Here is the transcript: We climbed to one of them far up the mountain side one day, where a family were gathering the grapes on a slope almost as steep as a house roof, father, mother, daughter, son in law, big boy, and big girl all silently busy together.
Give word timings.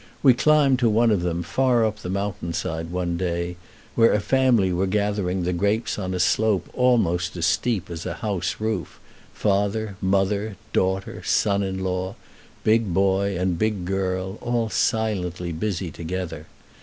We 0.23 0.33
climbed 0.33 0.79
to 0.79 0.89
one 0.89 1.11
of 1.11 1.21
them 1.21 1.43
far 1.43 1.85
up 1.85 1.99
the 1.99 2.09
mountain 2.09 2.53
side 2.53 2.89
one 2.89 3.17
day, 3.17 3.55
where 3.93 4.13
a 4.13 4.19
family 4.19 4.73
were 4.73 4.87
gathering 4.87 5.43
the 5.43 5.53
grapes 5.53 5.99
on 5.99 6.15
a 6.15 6.19
slope 6.19 6.69
almost 6.73 7.37
as 7.37 7.45
steep 7.45 7.87
as 7.91 8.03
a 8.07 8.15
house 8.15 8.55
roof, 8.57 8.99
father, 9.31 9.97
mother, 10.01 10.55
daughter, 10.73 11.21
son 11.23 11.61
in 11.61 11.83
law, 11.83 12.15
big 12.63 12.91
boy, 12.91 13.37
and 13.37 13.59
big 13.59 13.85
girl 13.85 14.39
all 14.41 14.69
silently 14.69 15.51
busy 15.51 15.91
together. 15.91 16.47